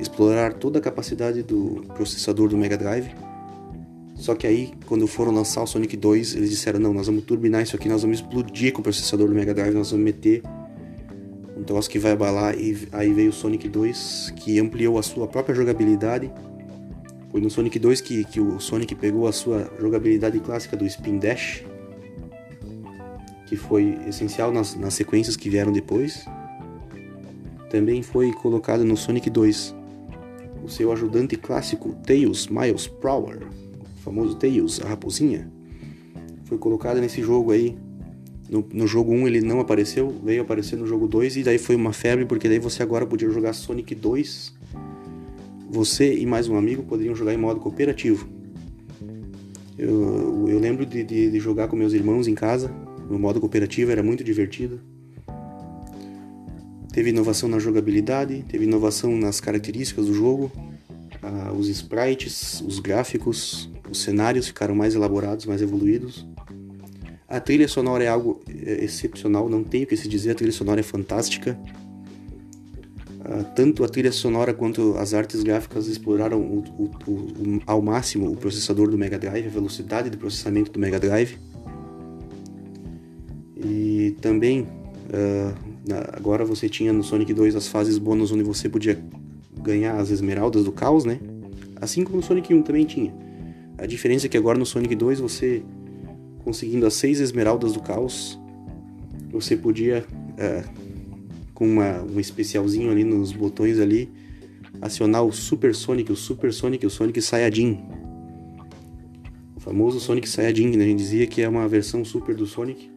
[0.01, 3.15] explorar toda a capacidade do processador do Mega Drive.
[4.17, 7.63] Só que aí, quando foram lançar o Sonic 2, eles disseram: não, nós vamos turbinar
[7.63, 10.43] isso aqui, nós vamos explodir com o processador do Mega Drive, nós vamos meter
[11.57, 12.59] um troço que vai abalar.
[12.59, 16.29] E aí veio o Sonic 2, que ampliou a sua própria jogabilidade.
[17.31, 21.19] Foi no Sonic 2 que, que o Sonic pegou a sua jogabilidade clássica do Spin
[21.19, 21.63] Dash,
[23.47, 26.25] que foi essencial nas, nas sequências que vieram depois.
[27.71, 29.79] Também foi colocado no Sonic 2
[30.69, 35.51] o seu ajudante clássico Tails Miles Prower, o famoso Tails, a raposinha.
[36.45, 37.77] Foi colocado nesse jogo aí.
[38.49, 41.77] No, no jogo 1 ele não apareceu, veio aparecer no jogo 2 e daí foi
[41.77, 44.58] uma febre porque daí você agora podia jogar Sonic 2.
[45.71, 48.27] Você e mais um amigo poderiam jogar em modo cooperativo.
[49.77, 52.71] Eu, eu lembro de, de, de jogar com meus irmãos em casa,
[53.09, 54.81] no modo cooperativo, era muito divertido.
[56.91, 60.51] Teve inovação na jogabilidade, teve inovação nas características do jogo,
[61.23, 66.27] ah, os sprites, os gráficos, os cenários ficaram mais elaborados, mais evoluídos.
[67.29, 70.53] A trilha sonora é algo é, excepcional, não tenho o que se dizer, a trilha
[70.53, 71.59] sonora é fantástica.
[73.25, 78.31] Ah, tanto a trilha sonora quanto as artes gráficas exploraram o, o, o, ao máximo
[78.31, 81.39] o processador do Mega Drive, a velocidade de processamento do Mega Drive.
[83.57, 85.69] E também uh,
[86.13, 89.03] Agora você tinha no Sonic 2 as fases bônus onde você podia
[89.63, 91.19] ganhar as esmeraldas do caos, né?
[91.81, 93.15] Assim como no Sonic 1 também tinha.
[93.79, 95.63] A diferença é que agora no Sonic 2 você,
[96.45, 98.39] conseguindo as seis esmeraldas do caos,
[99.31, 100.05] você podia,
[100.37, 100.65] é,
[101.59, 104.09] com uma, um especialzinho ali nos botões ali,
[104.81, 107.81] acionar o Super Sonic, o Super Sonic, o Sonic Saiyajin.
[109.57, 110.85] O famoso Sonic Saiyajin, né?
[110.85, 112.89] A gente dizia que é uma versão super do Sonic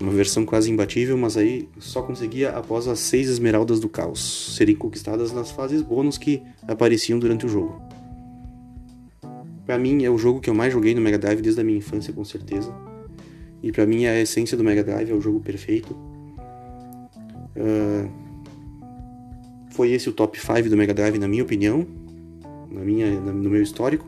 [0.00, 4.74] uma versão quase imbatível, mas aí só conseguia após as seis esmeraldas do caos serem
[4.74, 7.82] conquistadas nas fases bônus que apareciam durante o jogo.
[9.66, 11.76] Para mim é o jogo que eu mais joguei no Mega Drive desde a minha
[11.76, 12.74] infância, com certeza.
[13.62, 15.94] E para mim a essência do Mega Drive é o jogo perfeito.
[19.70, 21.86] Foi esse o top 5 do Mega Drive, na minha opinião,
[22.70, 24.06] na minha, no meu histórico.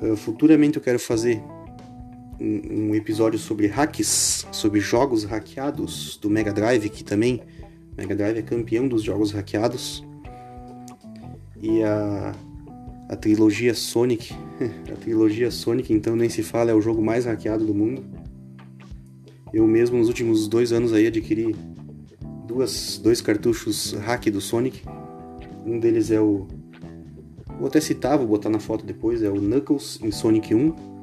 [0.00, 1.42] Uh, futuramente eu quero fazer
[2.40, 7.42] um, episódio sobre hacks, sobre jogos hackeados do Mega Drive, que também
[7.96, 10.04] Mega Drive é campeão dos jogos hackeados.
[11.60, 12.34] E a,
[13.08, 14.32] a trilogia Sonic,
[14.92, 18.04] a trilogia Sonic então nem se fala, é o jogo mais hackeado do mundo.
[19.52, 21.54] Eu mesmo nos últimos dois anos aí adquiri
[22.46, 24.82] duas, dois cartuchos hack do Sonic.
[25.64, 26.46] Um deles é o.
[27.58, 30.98] Vou até citar, vou botar na foto depois, é o Knuckles em Sonic 1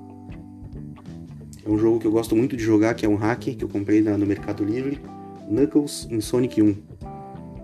[1.65, 3.67] é um jogo que eu gosto muito de jogar, que é um hack que eu
[3.67, 5.01] comprei na, no Mercado Livre.
[5.49, 6.75] Knuckles em Sonic 1.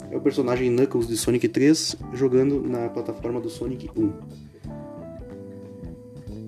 [0.10, 4.12] É o personagem Knuckles de Sonic 3 jogando na plataforma do Sonic 1.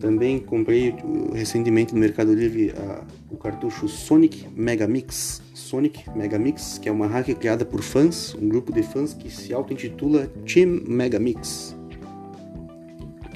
[0.03, 0.93] Também comprei
[1.33, 5.41] recentemente no Mercado Livre a, o cartucho Sonic Mega Mix.
[5.53, 9.31] Sonic Mega Mix, que é uma hack criada por fãs, um grupo de fãs que
[9.31, 11.73] se auto-intitula Team Mega Mix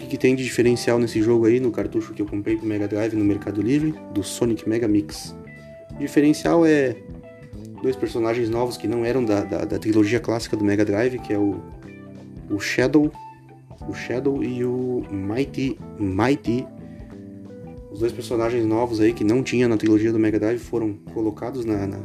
[0.09, 3.13] que, tem de diferencial nesse jogo aí, no cartucho que eu comprei pro Mega Drive
[3.13, 5.33] no Mercado Livre, do Sonic Mega Mix?
[5.91, 6.97] O diferencial é
[7.81, 11.31] dois personagens novos que não eram da, da, da trilogia clássica do Mega Drive, que
[11.31, 11.61] é o,
[12.49, 13.09] o Shadow,
[13.87, 16.65] o Shadow e o Mighty Mighty.
[17.91, 21.65] Os dois personagens novos aí que não tinha na trilogia do Mega Drive foram colocados
[21.65, 21.99] na, na,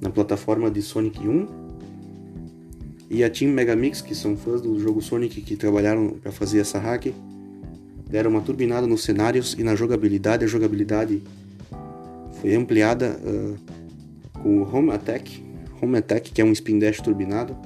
[0.00, 1.66] na plataforma de Sonic 1
[3.08, 6.78] e a Team Megamix, que são fãs do jogo Sonic que trabalharam para fazer essa
[6.78, 7.06] hack,
[8.08, 10.44] deram uma turbinada nos cenários e na jogabilidade.
[10.44, 11.22] A jogabilidade
[12.40, 13.56] foi ampliada uh,
[14.40, 15.42] com o Home Attack,
[15.80, 17.56] Home Attack que é um spin dash turbinado.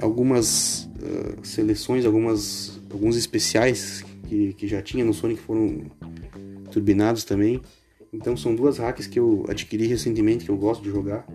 [0.00, 5.82] Algumas uh, seleções, algumas, alguns especiais que, que já tinha no Sonic foram
[6.70, 7.60] turbinados também.
[8.12, 11.26] Então são duas hacks que eu adquiri recentemente que eu gosto de jogar.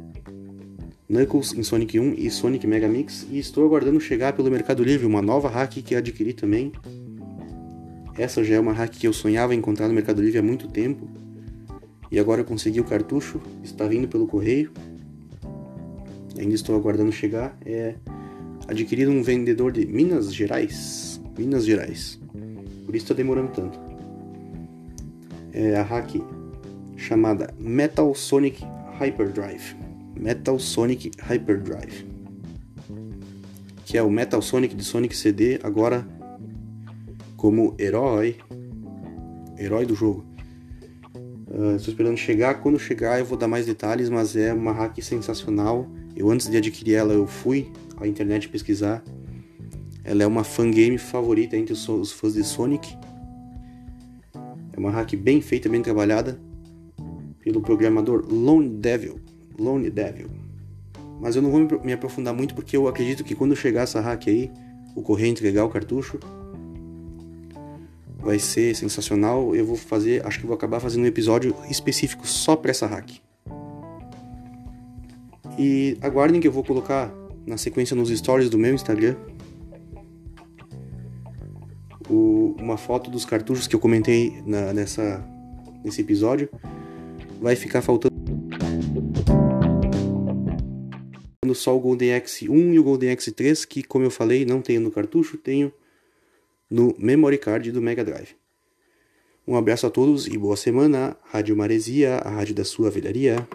[1.10, 5.06] Knuckles em Sonic 1 e Sonic Mega Mix e estou aguardando chegar pelo Mercado Livre
[5.06, 6.72] uma nova hack que adquiri também.
[8.18, 11.10] Essa já é uma hack que eu sonhava encontrar no Mercado Livre há muito tempo
[12.12, 14.72] e agora eu consegui o cartucho, está vindo pelo correio.
[16.38, 17.58] Ainda estou aguardando chegar.
[17.66, 17.96] É
[18.70, 22.20] adquirido um vendedor de Minas Gerais, Minas Gerais.
[22.86, 23.80] Por isso está demorando tanto.
[25.52, 26.16] É a hack
[26.96, 28.64] chamada Metal Sonic
[29.00, 29.76] Hyperdrive.
[30.16, 32.08] Metal Sonic Hyperdrive.
[33.86, 36.08] que é o Metal Sonic de Sonic CD, agora
[37.36, 38.36] como herói,
[39.58, 40.24] herói do jogo.
[41.48, 42.62] Uh, estou esperando chegar.
[42.62, 45.90] Quando chegar, eu vou dar mais detalhes, mas é uma hack sensacional.
[46.16, 49.04] Eu antes de adquirir ela, eu fui à internet pesquisar.
[50.04, 52.98] Ela é uma fangame favorita entre os, fãs de Sonic.
[54.74, 56.40] É uma hack bem feita, bem trabalhada
[57.40, 59.20] pelo programador Lone Devil.
[59.58, 60.30] Lone Devil.
[61.20, 64.28] Mas eu não vou me aprofundar muito porque eu acredito que quando chegar essa hack
[64.28, 64.50] aí,
[64.96, 66.20] o correio entregar o cartucho,
[68.18, 69.56] vai ser sensacional.
[69.56, 73.12] Eu vou fazer, acho que vou acabar fazendo um episódio específico só para essa hack.
[75.60, 77.14] E aguardem que eu vou colocar
[77.46, 79.18] na sequência nos stories do meu Instagram
[82.10, 85.22] o, uma foto dos cartuchos que eu comentei na, nessa,
[85.84, 86.50] nesse episódio.
[87.42, 88.18] Vai ficar faltando
[91.54, 94.90] só o Golden X1 e o Golden X3, que como eu falei, não tenho no
[94.90, 95.74] cartucho, tenho
[96.70, 98.36] no memory card do Mega Drive.
[99.46, 101.18] Um abraço a todos e boa semana.
[101.26, 103.46] Rádio Maresia, a rádio da sua velharia.